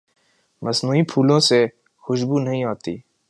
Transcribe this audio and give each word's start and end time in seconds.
مصنوعی 0.61 1.03
پھولوں 1.03 1.39
سے 1.39 1.65
خوشبو 2.03 2.39
نہیں 2.39 2.63
آتی 2.63 2.97